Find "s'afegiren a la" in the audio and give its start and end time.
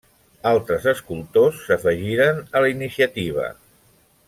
1.67-2.73